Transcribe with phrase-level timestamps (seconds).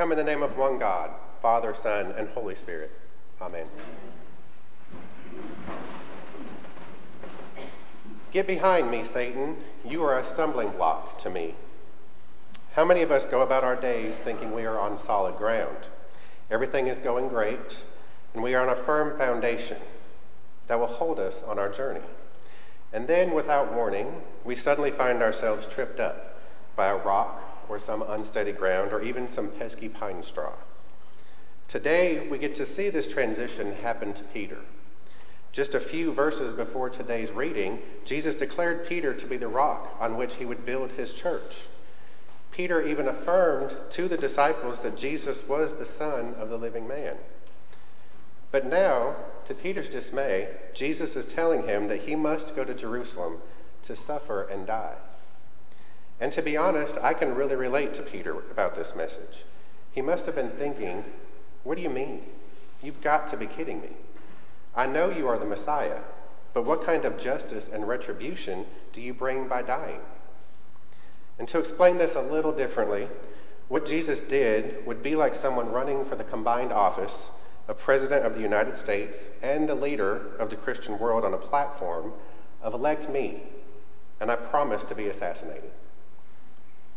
[0.00, 1.10] come in the name of one God,
[1.42, 2.90] Father, Son, and Holy Spirit.
[3.38, 3.66] Amen.
[8.32, 9.58] Get behind me, Satan.
[9.84, 11.54] You are a stumbling block to me.
[12.76, 15.76] How many of us go about our days thinking we are on solid ground?
[16.50, 17.82] Everything is going great,
[18.32, 19.76] and we are on a firm foundation
[20.68, 22.00] that will hold us on our journey.
[22.90, 26.40] And then, without warning, we suddenly find ourselves tripped up
[26.74, 30.52] by a rock or some unsteady ground or even some pesky pine straw.
[31.68, 34.58] Today, we get to see this transition happen to Peter.
[35.52, 40.16] Just a few verses before today's reading, Jesus declared Peter to be the rock on
[40.16, 41.58] which he would build his church.
[42.50, 47.16] Peter even affirmed to the disciples that Jesus was the Son of the living man.
[48.50, 49.14] But now,
[49.46, 53.36] to Peter's dismay, Jesus is telling him that he must go to Jerusalem
[53.84, 54.96] to suffer and die.
[56.20, 59.44] And to be honest, I can really relate to Peter about this message.
[59.90, 61.04] He must have been thinking,
[61.64, 62.22] What do you mean?
[62.82, 63.90] You've got to be kidding me.
[64.74, 66.00] I know you are the Messiah,
[66.54, 70.00] but what kind of justice and retribution do you bring by dying?
[71.38, 73.08] And to explain this a little differently,
[73.68, 77.30] what Jesus did would be like someone running for the combined office
[77.68, 81.38] of President of the United States and the leader of the Christian world on a
[81.38, 82.12] platform
[82.62, 83.42] of elect me,
[84.20, 85.70] and I promise to be assassinated.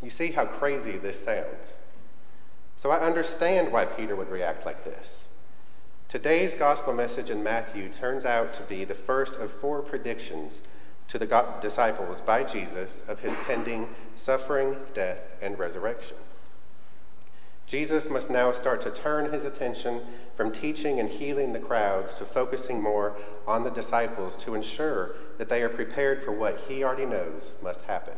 [0.04, 1.80] You see how crazy this sounds.
[2.76, 5.26] So I understand why Peter would react like this.
[6.10, 10.62] Today's gospel message in Matthew turns out to be the first of four predictions
[11.08, 16.18] to the disciples by Jesus of his pending suffering, death, and resurrection.
[17.66, 20.02] Jesus must now start to turn his attention
[20.36, 23.16] from teaching and healing the crowds to focusing more
[23.48, 27.82] on the disciples to ensure that they are prepared for what he already knows must
[27.84, 28.16] happen.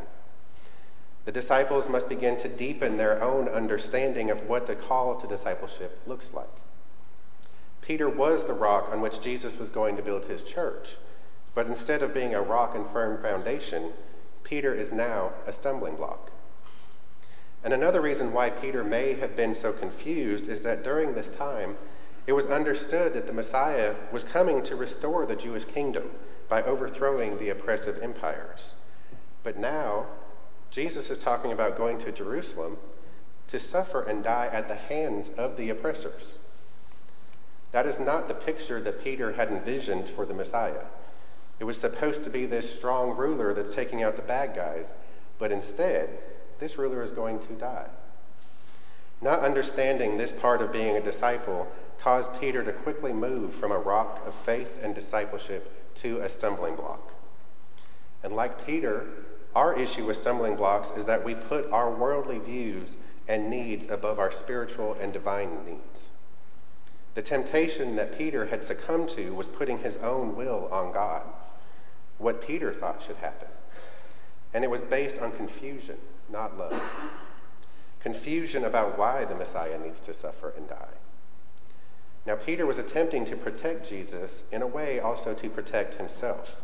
[1.26, 6.00] The disciples must begin to deepen their own understanding of what the call to discipleship
[6.06, 6.46] looks like.
[7.82, 10.96] Peter was the rock on which Jesus was going to build his church.
[11.54, 13.90] But instead of being a rock and firm foundation,
[14.44, 16.30] Peter is now a stumbling block.
[17.64, 21.76] And another reason why Peter may have been so confused is that during this time,
[22.28, 26.10] it was understood that the Messiah was coming to restore the Jewish kingdom
[26.48, 28.74] by overthrowing the oppressive empires.
[29.42, 30.06] But now,
[30.70, 32.76] Jesus is talking about going to Jerusalem
[33.48, 36.34] to suffer and die at the hands of the oppressors.
[37.72, 40.84] That is not the picture that Peter had envisioned for the Messiah.
[41.58, 44.92] It was supposed to be this strong ruler that's taking out the bad guys,
[45.38, 46.18] but instead,
[46.58, 47.88] this ruler is going to die.
[49.22, 51.68] Not understanding this part of being a disciple
[52.00, 56.76] caused Peter to quickly move from a rock of faith and discipleship to a stumbling
[56.76, 57.12] block.
[58.22, 59.06] And like Peter,
[59.56, 62.94] our issue with stumbling blocks is that we put our worldly views
[63.26, 66.08] and needs above our spiritual and divine needs.
[67.14, 71.22] The temptation that Peter had succumbed to was putting his own will on God,
[72.18, 73.48] what Peter thought should happen.
[74.52, 75.96] And it was based on confusion,
[76.30, 76.82] not love.
[78.00, 80.98] Confusion about why the Messiah needs to suffer and die.
[82.26, 86.56] Now, Peter was attempting to protect Jesus, in a way, also to protect himself.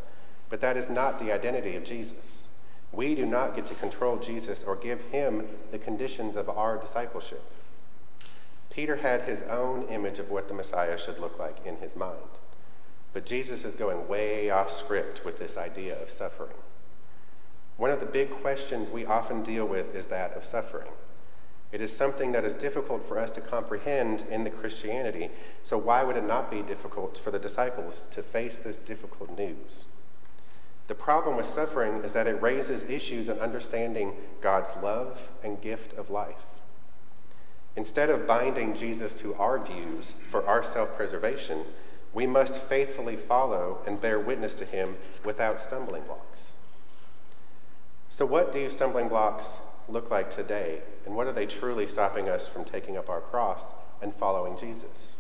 [0.51, 2.49] But that is not the identity of Jesus.
[2.93, 7.43] We do not get to control Jesus or give him the conditions of our discipleship.
[8.71, 12.19] Peter had his own image of what the Messiah should look like in his mind.
[13.13, 16.57] But Jesus is going way off script with this idea of suffering.
[17.77, 20.93] One of the big questions we often deal with is that of suffering.
[21.73, 25.31] It is something that is difficult for us to comprehend in the Christianity,
[25.63, 29.85] so why would it not be difficult for the disciples to face this difficult news?
[30.89, 35.97] The problem with suffering is that it raises issues in understanding God's love and gift
[35.97, 36.45] of life.
[37.77, 41.65] Instead of binding Jesus to our views for our self preservation,
[42.13, 46.39] we must faithfully follow and bear witness to him without stumbling blocks.
[48.11, 52.47] So, what do stumbling blocks look like today, and what are they truly stopping us
[52.47, 53.63] from taking up our cross
[54.03, 55.17] and following Jesus?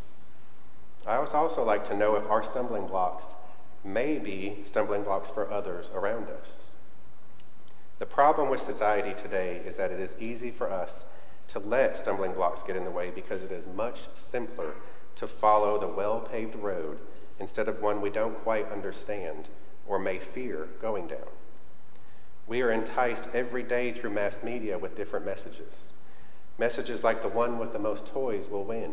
[1.06, 3.25] I would also like to know if our stumbling blocks
[3.84, 6.70] may be stumbling blocks for others around us.
[7.99, 11.05] The problem with society today is that it is easy for us
[11.49, 14.75] to let stumbling blocks get in the way because it is much simpler
[15.17, 16.99] to follow the well paved road
[17.38, 19.49] instead of one we don't quite understand
[19.87, 21.29] or may fear going down.
[22.46, 25.93] We are enticed every day through mass media with different messages.
[26.58, 28.93] Messages like the one with the most toys will win.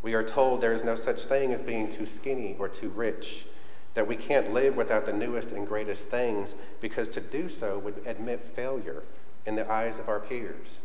[0.00, 3.46] We are told there is no such thing as being too skinny or too rich,
[3.94, 8.02] that we can't live without the newest and greatest things because to do so would
[8.06, 9.02] admit failure
[9.44, 10.78] in the eyes of our peers.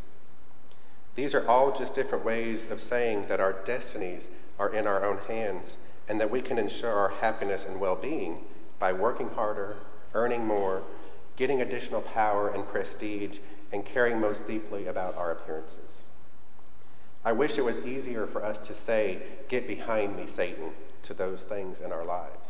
[1.15, 5.19] These are all just different ways of saying that our destinies are in our own
[5.27, 5.77] hands
[6.07, 8.43] and that we can ensure our happiness and well being
[8.79, 9.77] by working harder,
[10.13, 10.83] earning more,
[11.35, 13.39] getting additional power and prestige,
[13.71, 15.77] and caring most deeply about our appearances.
[17.25, 19.19] I wish it was easier for us to say,
[19.49, 20.71] Get behind me, Satan,
[21.03, 22.46] to those things in our lives.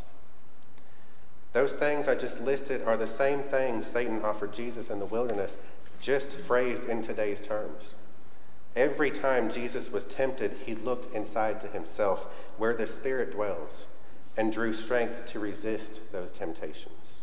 [1.52, 5.56] Those things I just listed are the same things Satan offered Jesus in the wilderness,
[6.00, 7.94] just phrased in today's terms.
[8.76, 12.26] Every time Jesus was tempted, he looked inside to himself,
[12.58, 13.86] where the Spirit dwells,
[14.36, 17.18] and drew strength to resist those temptations.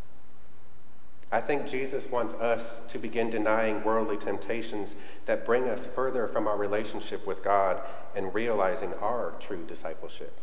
[1.32, 4.96] I think Jesus wants us to begin denying worldly temptations
[5.26, 7.80] that bring us further from our relationship with God
[8.14, 10.38] and realizing our true discipleship.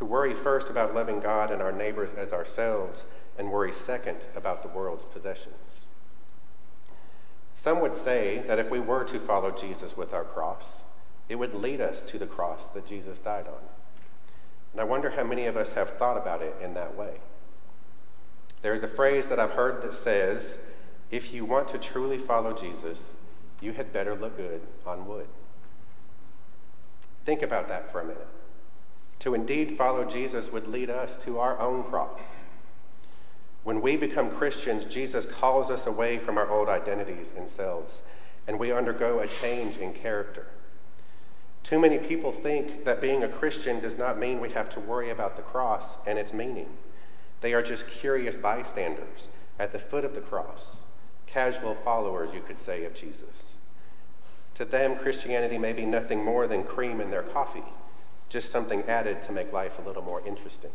[0.00, 3.04] To worry first about loving God and our neighbors as ourselves,
[3.36, 5.84] and worry second about the world's possessions.
[7.54, 10.84] Some would say that if we were to follow Jesus with our cross,
[11.28, 13.60] it would lead us to the cross that Jesus died on.
[14.72, 17.18] And I wonder how many of us have thought about it in that way.
[18.62, 20.56] There is a phrase that I've heard that says,
[21.10, 22.96] if you want to truly follow Jesus,
[23.60, 25.28] you had better look good on wood.
[27.26, 28.28] Think about that for a minute.
[29.20, 32.20] To indeed follow Jesus would lead us to our own cross.
[33.62, 38.02] When we become Christians, Jesus calls us away from our old identities and selves,
[38.46, 40.46] and we undergo a change in character.
[41.62, 45.10] Too many people think that being a Christian does not mean we have to worry
[45.10, 46.68] about the cross and its meaning.
[47.42, 49.28] They are just curious bystanders
[49.58, 50.84] at the foot of the cross,
[51.26, 53.58] casual followers, you could say, of Jesus.
[54.54, 57.64] To them, Christianity may be nothing more than cream in their coffee,
[58.30, 60.70] just something added to make life a little more interesting.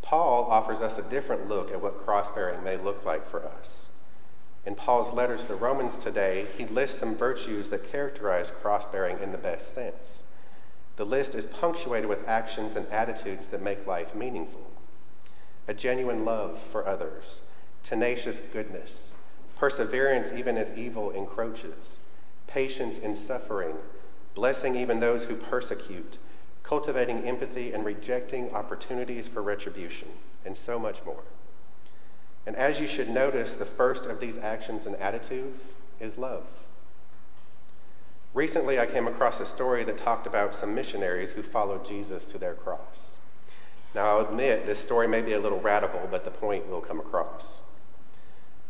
[0.00, 3.90] Paul offers us a different look at what cross bearing may look like for us.
[4.64, 9.18] In Paul's letter to the Romans today, he lists some virtues that characterize cross bearing
[9.18, 10.22] in the best sense.
[10.96, 14.72] The list is punctuated with actions and attitudes that make life meaningful
[15.68, 17.40] a genuine love for others,
[17.82, 19.12] tenacious goodness,
[19.56, 21.98] perseverance even as evil encroaches,
[22.46, 23.76] patience in suffering,
[24.34, 26.18] blessing even those who persecute,
[26.62, 30.08] cultivating empathy and rejecting opportunities for retribution,
[30.44, 31.24] and so much more.
[32.46, 35.60] And as you should notice, the first of these actions and attitudes
[36.00, 36.44] is love.
[38.34, 42.38] Recently, I came across a story that talked about some missionaries who followed Jesus to
[42.38, 43.18] their cross.
[43.94, 46.98] Now, I'll admit this story may be a little radical, but the point will come
[46.98, 47.60] across.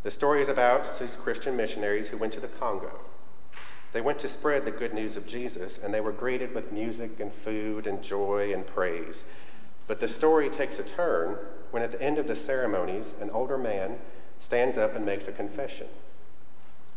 [0.03, 2.99] The story is about these Christian missionaries who went to the Congo.
[3.93, 7.21] They went to spread the good news of Jesus, and they were greeted with music
[7.21, 9.25] and food and joy and praise.
[9.87, 11.37] But the story takes a turn
[11.71, 13.99] when, at the end of the ceremonies, an older man
[14.41, 15.89] stands up and makes a confession.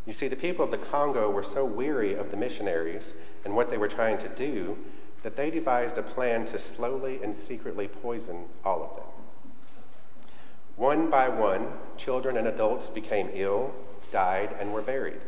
[0.05, 3.13] You see, the people of the Congo were so weary of the missionaries
[3.43, 4.77] and what they were trying to do
[5.23, 9.05] that they devised a plan to slowly and secretly poison all of them.
[10.75, 13.73] One by one, children and adults became ill,
[14.11, 15.21] died, and were buried.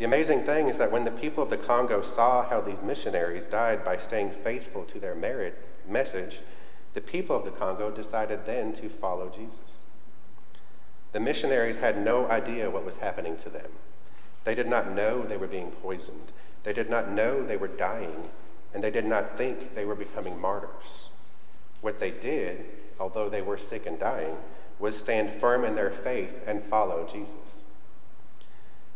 [0.00, 3.44] The amazing thing is that when the people of the Congo saw how these missionaries
[3.44, 6.38] died by staying faithful to their merit message,
[6.94, 9.84] the people of the Congo decided then to follow Jesus.
[11.12, 13.72] The missionaries had no idea what was happening to them.
[14.44, 16.32] They did not know they were being poisoned.
[16.64, 18.30] They did not know they were dying
[18.72, 21.10] and they did not think they were becoming martyrs.
[21.82, 22.64] What they did,
[22.98, 24.38] although they were sick and dying,
[24.78, 27.49] was stand firm in their faith and follow Jesus.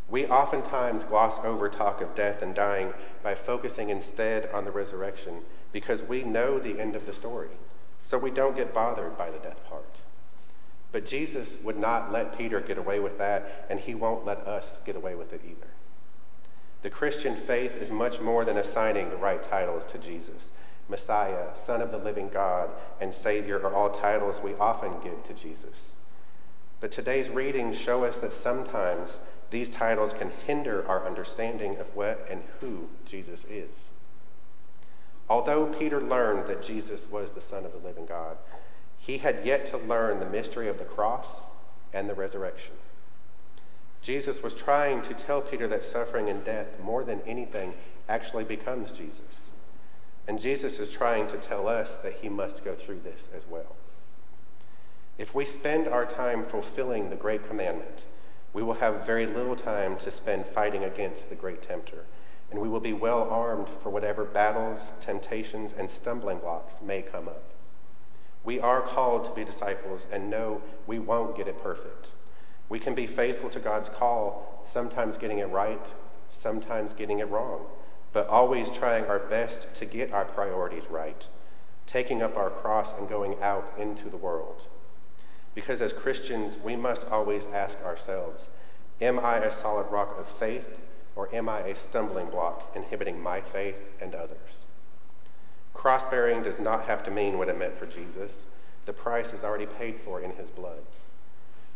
[0.09, 2.93] We oftentimes gloss over talk of death and dying
[3.23, 5.41] by focusing instead on the resurrection
[5.73, 7.49] because we know the end of the story,
[8.03, 9.97] so we don't get bothered by the death part.
[10.93, 14.79] But Jesus would not let Peter get away with that, and he won't let us
[14.85, 15.67] get away with it either.
[16.83, 20.53] The Christian faith is much more than assigning the right titles to Jesus.
[20.89, 22.69] Messiah, Son of the living God,
[23.01, 25.94] and Savior are all titles we often give to Jesus.
[26.85, 32.29] But today's readings show us that sometimes these titles can hinder our understanding of what
[32.31, 33.75] and who Jesus is.
[35.27, 38.37] Although Peter learned that Jesus was the Son of the living God,
[38.99, 41.49] he had yet to learn the mystery of the cross
[41.95, 42.75] and the resurrection.
[44.03, 47.73] Jesus was trying to tell Peter that suffering and death, more than anything,
[48.11, 49.53] actually becomes Jesus.
[50.29, 53.75] And Jesus is trying to tell us that he must go through this as well.
[55.17, 58.05] If we spend our time fulfilling the great commandment,
[58.53, 62.05] we will have very little time to spend fighting against the great tempter,
[62.51, 67.29] and we will be well armed for whatever battles, temptations, and stumbling blocks may come
[67.29, 67.45] up.
[68.43, 72.11] We are called to be disciples, and know we won't get it perfect.
[72.69, 75.87] We can be faithful to God's call, sometimes getting it right,
[76.29, 77.67] sometimes getting it wrong,
[78.13, 81.29] but always trying our best to get our priorities right,
[81.87, 84.67] taking up our cross and going out into the world.
[85.55, 88.49] Because as Christians, we must always ask ourselves
[89.01, 90.79] Am I a solid rock of faith,
[91.17, 94.67] or am I a stumbling block inhibiting my faith and others?
[95.73, 98.47] Cross bearing does not have to mean what it meant for Jesus.
[98.87, 100.83] The price is already paid for in his blood.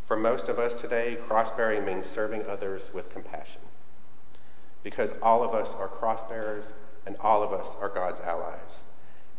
[0.06, 3.60] For most of us today, cross bearing means serving others with compassion.
[4.82, 6.72] Because all of us are cross bearers
[7.04, 8.86] and all of us are God's allies.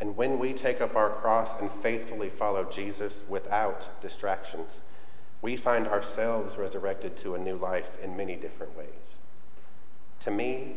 [0.00, 4.80] And when we take up our cross and faithfully follow Jesus without distractions,
[5.42, 8.88] we find ourselves resurrected to a new life in many different ways.
[10.20, 10.74] To me,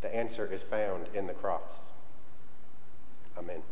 [0.00, 1.62] the answer is found in the cross.
[3.36, 3.62] Amen.